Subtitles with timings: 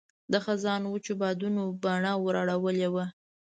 [0.31, 3.05] د خزان وچو بادونو بڼه ور اړولې وه.